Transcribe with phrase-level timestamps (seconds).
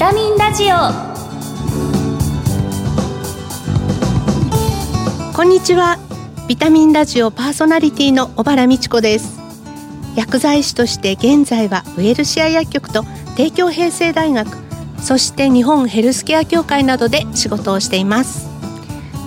[0.00, 0.76] タミンラジオ。
[5.36, 5.98] こんにちは。
[6.48, 9.38] ビタミンラジオパーソナリティの小原美智子です。
[10.16, 13.04] 薬剤師として現在はウエルシア薬局と
[13.36, 14.56] 帝京平成大学
[15.02, 18.48] そして日本ヘルスケア協会などで仕事をしています。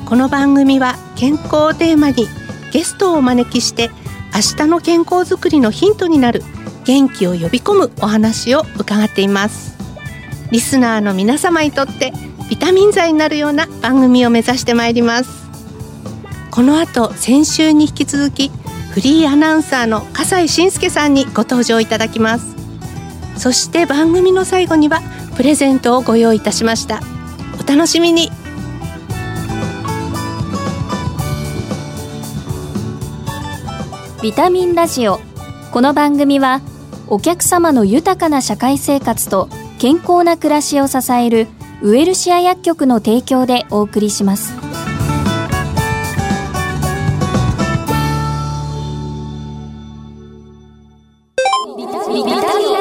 [0.08, 2.28] この番組は健康をテーマに
[2.72, 3.92] ゲストをお招きして
[4.34, 6.42] 明日の健康づくりのヒントになる
[6.84, 9.73] 元気を呼び込むお話を伺っています。
[10.54, 12.14] リスナーの皆様にとって
[12.48, 15.50] ビタミン剤になるような番組を目指してまいります。
[16.52, 18.52] この後先週に引き続き
[18.92, 22.56] フリーアナウンサーの笠井信介さんにご登場いただきます。
[23.36, 25.02] そして番組の最後には
[25.36, 27.02] プレゼントをご用意いたしました。
[27.60, 28.30] お楽しみに。
[34.22, 35.20] ビタミンラジオ。
[35.72, 36.62] この番組は
[37.08, 39.50] お客様の豊かな社会生活と
[39.84, 41.46] 健康な暮らしを支える
[41.82, 44.56] ウエルシア薬局の提供でお送りします。
[51.76, 52.28] ビタミン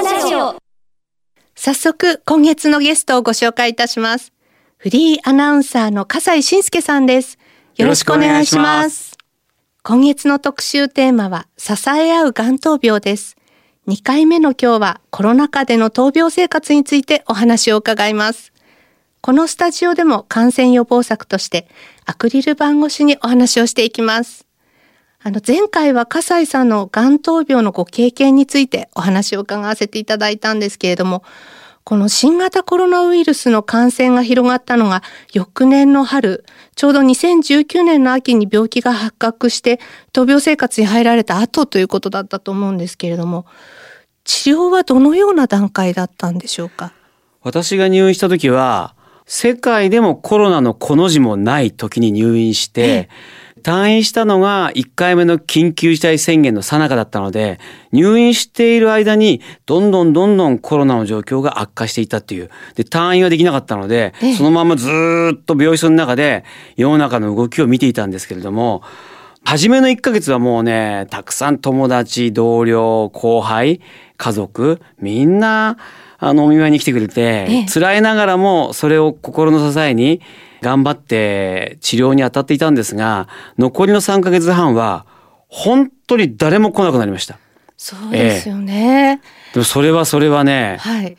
[0.04, 0.54] ラジオ。
[1.56, 4.32] 早速今月のゲストをご紹介いたします。
[4.76, 7.36] フリーアナウンサーの笠井信介さんです。
[7.78, 9.18] よろしくお願いします。
[9.82, 13.36] 今月の特集テーマは支え合うがん闘病です
[13.88, 18.52] 2回目の今日はコロナ禍での闘病生活についてお話を伺います。
[19.20, 21.66] このスタジオでも感染予防策として
[22.06, 24.46] アクリル板越しにお話をしていきます。
[25.20, 31.24] あの前回は笠井さんのがん闘病のご経験についてお話を伺わせていただいたんですけれども
[31.84, 35.02] この新型コロナウイルスの感染が広がったのが
[35.32, 36.44] 翌年の春、
[36.76, 39.80] ちょうど2019年の秋に病気が発覚して
[40.12, 43.46] 闘病生活に入られた後ということだったと思うんですけれども、
[44.24, 46.92] 治療はどのような段階だったんでしょうか？
[47.42, 48.94] 私が入院した時は、
[49.26, 53.08] 世界でもコロナのこの字もない時に入院して、
[53.62, 57.58] 退院したのが1回目の緊急事態宣言の最中だったので、
[57.92, 62.50] 入院している間にどんどんどんどんコロナの状況が悪化していたっていう。
[62.74, 64.88] で、退院はできなかったので、そのままず
[65.34, 66.44] っと病室の中で
[66.76, 68.82] 世の中の動きを見ていたんですけれども、
[69.44, 73.80] 初めの1ヶ月はもうね、たくさん友達、同僚、後輩、
[74.16, 75.78] 家族、みんな、
[76.24, 80.20] あの、お見舞いに来てくれて、辛いながらもそれを心の支えに、
[80.60, 83.26] 頑張って治療に当たっていたんですが、
[83.58, 85.04] 残りの3ヶ月半は、
[85.48, 87.40] 本当に誰も来なくなりました。
[87.76, 89.20] そうですよね。
[89.20, 91.16] ええ、でもそれはそれはね、はい。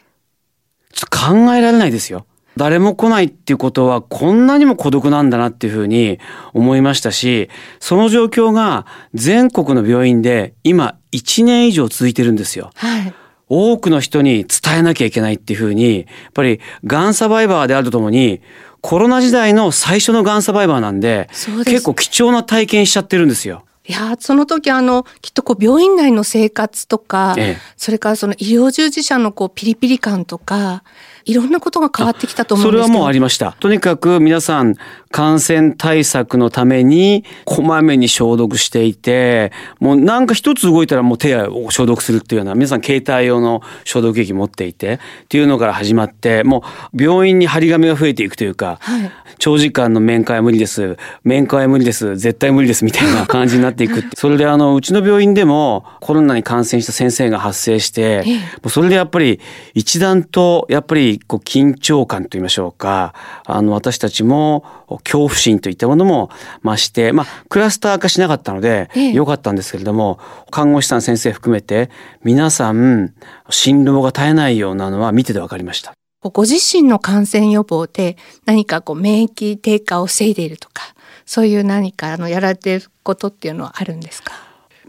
[1.12, 2.26] 考えられないですよ。
[2.56, 6.20] 誰も来ないっていうことはこんなにも孤独なんだなっていうふうに
[6.54, 7.50] 思いましたし、
[7.82, 12.72] その状況が全国の病院で今1年以上続いてるんですよ。
[12.76, 13.14] はい。
[13.54, 18.42] 多くの人に伝えなきゃいけないっていうふうに、やっぱりがんサバイバーであるとともに、
[18.82, 21.30] コロナ時代の最初のがんサバイバーなんで、
[21.66, 23.64] 結構貴重な体験しちゃってるんですよ。
[23.86, 30.84] いやその時あのきっとこう病院内の生活とか、ええそれからその医療従事者のこうピリピリ感とか
[31.26, 33.58] いろんなことが変わってきたと思うんですけどそれはもうありました。
[33.60, 34.76] とにかく皆さん
[35.14, 46.64] 感染対策のためにこまめに消毒していて、もうなんか一つ動いたらもう手を消毒するっていうような、皆さん携帯用の消毒液持っていてっていうのから始まって、も
[46.96, 50.98] う病院に張り紙が増えていくというか、はい長時間の面会は無理です。
[51.26, 52.16] 面会は無理です。
[52.16, 52.86] 絶対無理です。
[52.86, 54.02] みたいな感じになっていく。
[54.16, 59.42] それであの、うちの病院でもコロナに感染した先生が発生して、ええもうそれでやっぱり
[59.74, 63.14] 一段とやっぱりこう緊張感と言いましょうか、
[63.46, 64.64] あの私たちも
[65.04, 66.30] 恐怖心といったものも
[66.64, 70.20] 増して、まあクラスター化しなかったのでええ良かったんですけれども、
[70.52, 71.90] 看護師さん先生含めて
[72.24, 73.14] 皆さん
[73.50, 75.94] 心労が絶えないようなのは見てて分かりました。
[76.22, 78.16] ご自身の感染予防で
[78.46, 80.84] 何かこう免疫低下を防いでいるとか
[81.26, 84.32] そういう何かあのやられていることっていうのはあるんですか？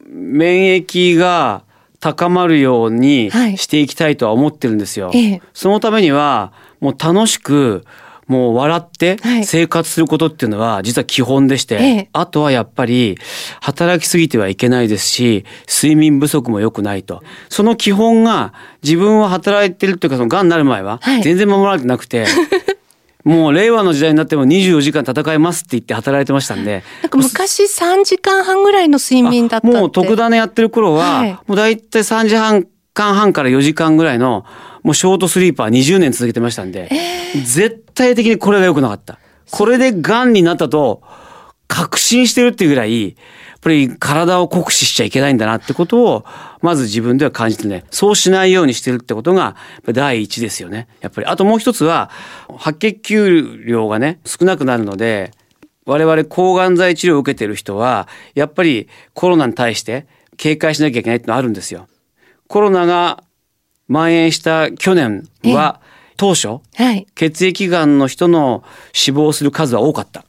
[0.08, 1.64] 免疫が
[1.98, 5.10] 高まるようにはいしていきたいとは思ってるんですよ。
[5.12, 7.84] ええそのためにはもう楽しく
[8.26, 9.44] もう笑ってはい。
[9.44, 12.08] 生活することっていうのは実は基本でして、ええ。
[12.12, 13.18] あとはやっぱり
[13.60, 17.22] 働きすぎてはいけないですし睡眠不足も良くないと。
[17.48, 21.22] その基本が自分は働いてるっていうかその癌になる前ははい。
[21.22, 22.26] 全然守られてなくて、
[23.24, 29.76] もう令和の時代になっても24時間戦えますって言って働いてましたんでなんか昔3時間半ぐらいの睡眠だったって。
[29.78, 31.32] もう特ダネやってる頃は、はい。
[31.46, 34.44] もうだいたい3時間半から4時間ぐらいの、
[34.84, 36.88] もうショートスリーパー20年続けてましたんで、
[37.44, 39.18] 絶対的にこれが良くなかった。
[39.50, 41.02] これで癌になったと
[41.66, 43.16] 確信してるっていうぐらい、
[43.64, 46.24] ぱり体を酷使しちゃいけないんだなってことを、
[46.60, 49.56] まず自分では感じてね、そうしないようにしてるってことが、
[49.90, 50.86] 第一ですよね。
[51.00, 51.26] やっぱり。
[51.26, 52.10] あともう一つは、
[52.58, 55.32] 白血球量がね、少なくなるので、
[55.86, 61.88] 我々抗がん剤治療を受けてる人は、やっぱりコロナに対して警戒しなきゃいけないってのあるんですよ。
[62.48, 63.24] コロナが
[63.88, 65.80] 蔓延した去年は、
[66.16, 70.24] 当初、はい、血液がんの人の死亡する数は多かった。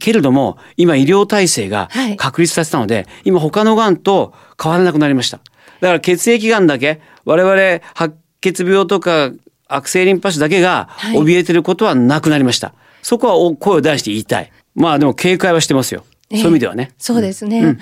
[0.00, 5.38] けれども、今医療体制が確立させたので、はい、今他のがんと変わらなくなりました。
[5.80, 9.30] だから血液がんだけ、我々白血病とか
[9.68, 12.68] 悪性リンパ腫だけが怯えてることはなくなりました。
[12.68, 14.52] はい、そこは声を出して言いたい。
[14.74, 16.04] まあでも警戒はしてますよ。
[16.30, 16.92] そういう意味ではね。
[16.98, 17.60] そうですね。
[17.60, 17.78] うん、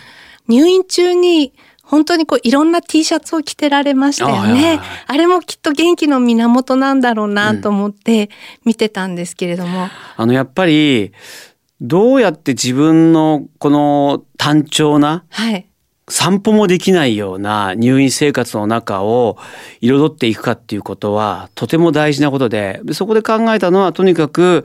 [0.48, 1.52] 入院中に
[1.84, 4.80] 本当にこういろんな T シャツを着てられましたよね。
[5.06, 8.30] あれもきっと元気の源なんだろうなと思って
[8.64, 9.84] 見てたんですけれども。
[9.84, 11.12] うん、あのやっぱり
[11.80, 15.66] どうやって自分のこの単調な、はい、
[16.08, 19.36] 散歩もできないような入院生活の中を
[19.80, 24.64] 彩っていくかっていうことはとても大事なことで、そこで考えたのはとにかく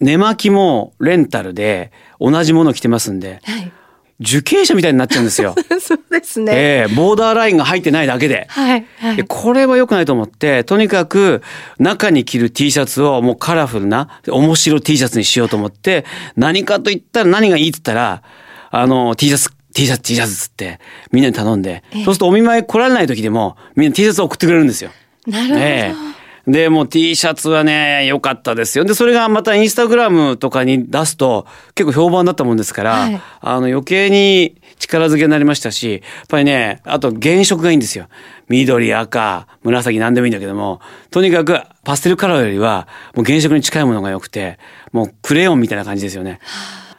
[0.00, 3.72] 寝巻きもレンタルで同じもの着てますんで、はい
[4.20, 5.54] 受刑者みたいになっちゃうんですよ。
[5.80, 6.52] そうですね。
[6.54, 8.46] えー、ボーダーラインが入ってないだけで。
[8.48, 11.42] はい、はい、これは良くないと思って、とにかく
[11.78, 16.04] 中に着る T シャツをもうカラフルな面白 T シャツにしようと思って、
[16.36, 18.22] 何かと言ったら何がいいって言ったら、
[18.70, 20.78] あの T シャツ T シャツ T シャツつって
[21.10, 24.90] みんなに頼んで、そうするとお見舞い来られない時でもみんな T シャツを送ってくれるんですよ。
[25.26, 25.60] なるほど。
[25.60, 28.84] えーで、もう T シャツはね、良かったですよ。
[28.84, 38.08] で、それがまたインスタグラムとかに出すと結構評判だったもんですから、はい、あの余計に力づけになりましたし、やっぱりね、あと原色がいいんですよ。
[38.48, 40.80] 緑、赤、紫何でもいいんだけども、
[41.10, 44.58] とにかくパステルカラーよりはもう原色に近いものが良くて、
[44.92, 46.40] もうクレヨンみたいな感じですよね。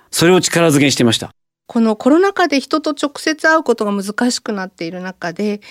[0.09, 1.31] それを力づけにしてました。
[1.67, 5.61] このコロナ禍で人と直接会うことが難しくなっている中で、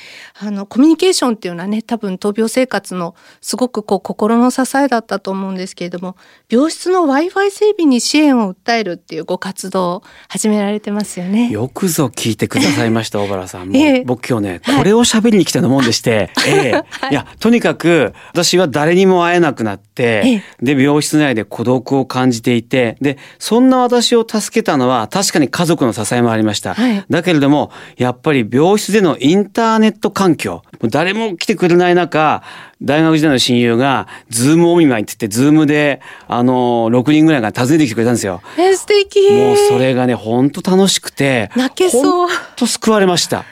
[0.40, 6.16] あの、コミュニケーションっていうのはね、多分闘病生活のすごくこう心の支えだったと思うんですけれども、
[6.50, 11.48] 病室の Wi-Fi 整備に支援を訴えるっていうご活動を始められてますよね。
[11.50, 13.68] よくぞ聞いてくださいました、小原さん。
[13.70, 26.74] もえー、僕今日ね、これを喋りに来たようなもんでして、はい、えーはい、いや、とにかく私は誰にも会えなくなって、えー、で、病室内で孤独を感じていて、で、そんな私を助けたのは確かに家族の支えもありました。
[26.74, 32.42] はい、だけれども、やっぱり病室でのインターネット環境、誰も来てくれない中、
[32.82, 38.42] 大学時代の親友が、 Zoom お見舞いって言って、 Zoom で、あの、6人ぐらいが訪ねてきてくれたんですよ。
[38.58, 42.02] え、素敵もうそれがね、本当楽しくて、泣けそう。
[42.02, 43.44] 本当救われました。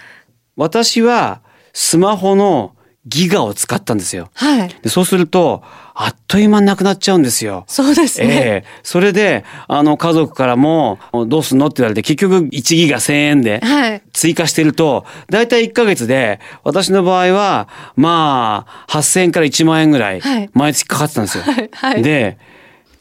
[0.56, 1.40] 私は、
[1.72, 2.74] スマホの
[3.06, 4.30] ギガを使ったんですよ。
[4.34, 4.76] はい。
[4.82, 5.62] でそうすると、
[5.94, 7.64] あっという間になくなっちゃうんですよ。
[7.66, 8.26] そうですね。
[8.26, 13.60] ええー、それで、あの、家族からも、どうすんのって言われて、結局1ギガ1000円で、
[14.12, 20.22] 追加してると、だいたい1ヶ月で、私の場合は、まあ、8000円から1万円ぐらい、
[20.54, 21.44] 毎月かかってたんですよ。
[21.44, 21.70] はい。
[21.72, 22.38] はい、で、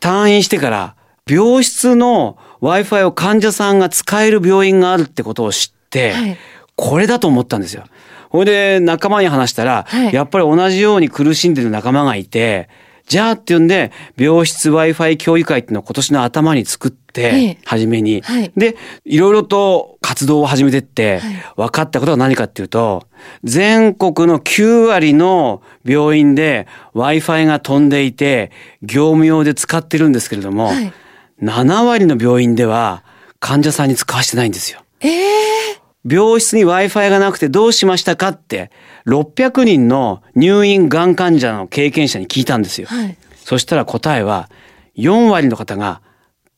[0.02, 0.96] 退院してから、
[1.28, 6.38] 病室の Wi-Fi を患者さんが使える病院があるってことを知って、はい、
[6.76, 7.86] これだと思ったんですよ。
[8.32, 12.70] ほいで仲間に話したら、はい、やっぱり同じように苦しんでる仲間がいて、
[13.06, 18.54] じゃあって言うんで、病室 Wi-Fi 協議会っていうのを今年の頭に作って、初めに、はい。
[18.56, 21.20] で、いろいろと活動を始めてって、
[21.58, 23.04] 分かったことは何かっていうと、
[23.44, 28.50] 全国の9割の病院で Wi-Fi が飛んでいて、
[28.82, 30.94] 業務用で使ってるんですけれども、はい、
[31.42, 33.04] 7割の病院では
[33.42, 34.80] 患者さんに使わせてないんですよ。
[35.02, 38.72] えー病室に Wi-Fi がなくてどうしましたかって
[39.06, 42.88] 600人の入院がん患者の経験者に聞いたんですよ。
[42.88, 44.50] はい、そしたら答えは
[44.98, 46.02] 4割の方が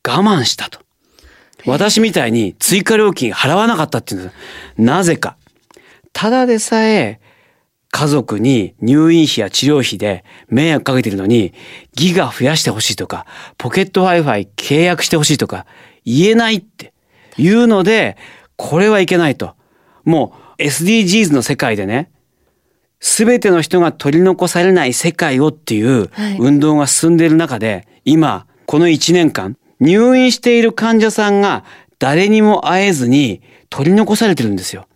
[0.08, 0.80] 我慢したと。
[1.66, 4.36] 私みたいに追加料金払わなかったっていうんです。
[4.78, 5.38] なぜか。
[6.12, 7.20] ただでさえ
[7.90, 11.54] 家族に入院費や治療費で迷惑かけてるのに
[11.94, 13.26] ギガ増やしてほしいとか、
[13.58, 15.66] ポケット Wi-Fi 契約してほしいとか
[16.04, 16.92] 言えないって
[17.38, 18.18] いうので、
[18.63, 19.55] これはいけないと。
[20.05, 22.10] もう SDGs の世界でね、
[23.01, 31.65] すべての人が取り残されない世界をっていう運動が進んでいる中で、今、この1年間、入院している患者さんが
[32.00, 34.88] 誰にも会えずに取り残されてるんですよ。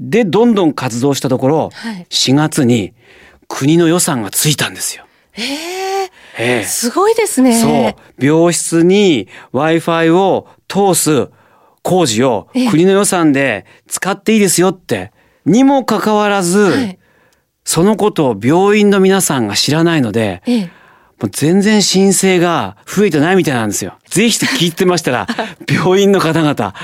[0.00, 2.94] で、どんどん活動したところ、はい、4月に
[3.48, 5.04] 国の予算がついたんですよ。
[5.36, 7.60] えええー、すごいですね。
[7.60, 8.24] そう。
[8.24, 11.28] 病室に Wi-Fi を通す
[11.82, 15.12] 工事を国の予算で使っていいですよって、
[15.46, 16.98] にもかかわらず、はい、
[17.64, 20.42] そのことを病院の皆さんが知らないので、
[21.20, 23.94] もう全然申請が増えてないみたいなんですよ。
[24.06, 25.26] ぜひと聞いてましたら、
[25.70, 26.74] 病院の方々、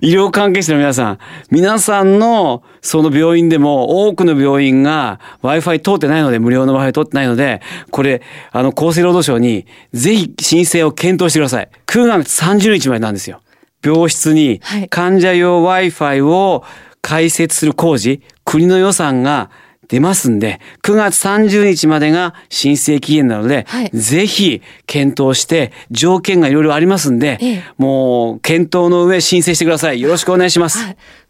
[0.00, 1.18] 医療関係者の皆さん、
[1.50, 8.20] 皆さんのその病院でも多くの病院が Wi-Fi 通ってないので、無料の Wi-Fi 通ってないので、これ、
[8.50, 11.68] あの、厚生労働省にぜひ申請を検討してください。
[11.86, 13.40] 9月30日までなんですよ。
[13.84, 14.60] 病室に
[14.90, 16.64] 患者用 Wi-Fi を
[17.02, 19.50] 開設する工事、国の予算が
[19.88, 30.00] 出ますんで、9月30日までが申請期限なので、はい、ぜひ検討して、条件がいろいろありますんで、ええ、もう検討の上申請してください。
[30.00, 30.78] よろしくお願いします。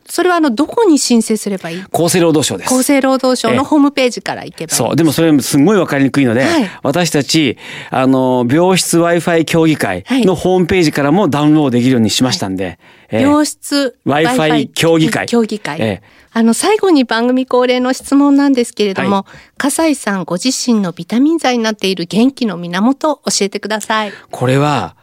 [0.05, 1.83] はいそれはあのどこに申請すればいい？
[1.91, 2.75] 厚生労働省です。
[2.75, 4.97] 厚生労働省のホームページから行けばそう。
[4.97, 7.57] でもそれすごいわかりにくいので、はい、私たち、
[7.91, 12.79] あの、病室 Wi-Fi 協議会のホームページからもダウンロードできるようにしましたんで。
[13.11, 15.27] はい、病室 Wi-Fi 協議会。
[15.27, 15.81] 協議会。
[15.81, 24.13] えあの、最後に番組恒例の質問なんですけれども、はい、笠井さんご自身のビタミン剤になっている元気の源を教えてください。
[24.31, 24.97] これは、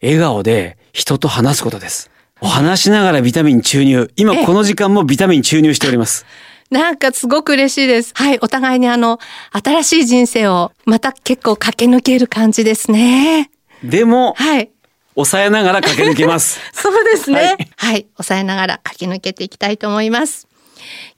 [0.00, 2.08] 笑顔で人と話すことです。
[2.46, 4.10] 話しながらビタミン注入。
[4.16, 6.24] 今この時間もビタミン注入しております。
[6.70, 8.12] なんかすごく嬉しいです。
[8.14, 9.18] はい、お互いにあの、
[9.52, 13.50] 新しい人生をまた結構駆け抜ける感じですね。
[13.82, 14.70] でも、はい。
[15.14, 16.60] 抑えながら駆け抜けます。
[16.72, 17.68] そうですね、はい。
[17.76, 18.06] はい。
[18.16, 20.46] 抑えながら駆け抜けていきたいと思います。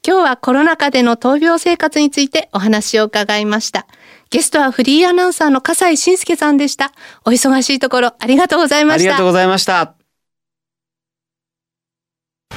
[0.06, 3.86] 今日はコロナ禍での闘病生活についてお話を伺いました。
[4.30, 6.92] ゲストはフリーアナウンサーの笠井信介さんでした。
[7.24, 9.02] お忙しいところありがとうございました。
[9.02, 9.99] ありがとうございました。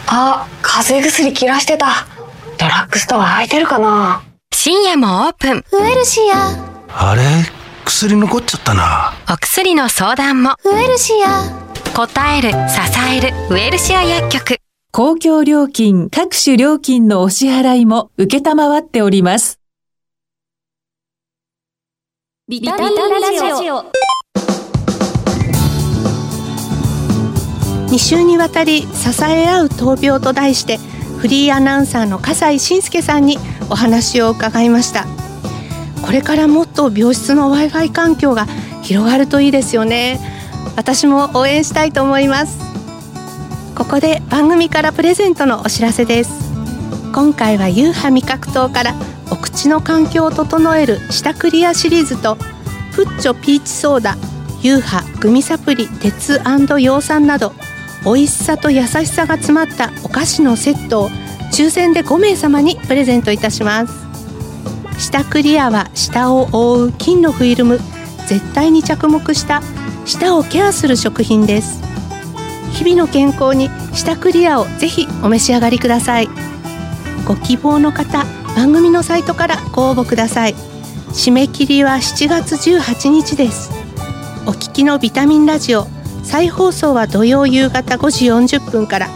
[0.08, 2.08] あ、風邪薬切らしてた。
[2.58, 5.66] ドラッグストア空いてるかな深夜もオープン。
[5.72, 6.50] ウエルシア。
[6.90, 7.24] あれ？
[7.86, 9.14] 薬残っちゃったな。
[9.30, 10.56] お薬の相談も。
[10.64, 11.50] ウエルシア。
[11.96, 12.56] 答える、支
[13.18, 14.58] える、ウエルシア薬局。
[14.92, 19.60] 公共料金、各種料金のお支払いも受けたまわっております。
[22.48, 23.86] ビタミンラジオ。
[27.94, 30.78] 2週にわたり支え合う闘病と題して
[31.20, 33.38] フリーアナウンサーの笠井信介さんに
[33.70, 35.06] お話を伺いました。
[36.04, 38.48] これからもっと病室の Wi-Fi 環境が
[38.82, 40.20] 広がるといいですよね。
[40.76, 42.58] 私も応援したいと思います。
[43.76, 46.32] ここで番組からプレゼントのお知らせです。
[47.14, 48.96] 今回はユーハ味覚糖から
[49.30, 52.38] お口の環境を整える舌クリアシリーズと
[52.96, 54.18] プッチョピーチソーダ
[54.64, 57.54] ユーハグミサプリ鉄葉酸など
[58.06, 61.10] 美味しさと優しさが詰まったお菓子のセットを
[61.54, 63.94] 抽選で5名様にプレゼントいたします。
[65.00, 67.80] 舌クリアは舌を覆う金のフィルム。
[68.28, 69.62] 絶対に着目した
[70.06, 71.82] 舌をケアする食品です。
[72.72, 76.30] 日々の健康に舌クリアをぜひお召し上がりください。
[77.28, 80.56] ご希望の方番組のサイトからご応募ください。
[81.10, 83.72] 締め切りは7月18日です。
[84.46, 85.88] お聞きのビタミンラジオ
[86.24, 88.26] 再放送は土曜夕方5時
[88.58, 89.10] 40分から。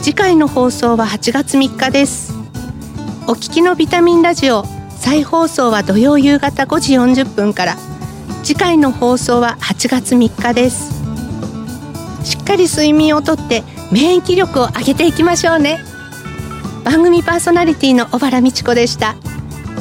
[0.00, 2.32] 次回の放送は8月3日です。
[3.26, 4.64] お聞きのビタミンラジオ
[4.98, 7.76] 再放送は土曜夕方5時40分から。
[8.44, 10.94] 次回の放送は8月3日です。
[12.24, 15.80] しっかり睡眠をとって免疫力を上げていきましょうね。
[16.84, 19.16] 番組パーソナリティの小原美智子でした。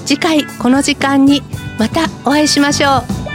[0.06, 1.44] 次回この時間に
[1.78, 3.35] またお会いしましょう。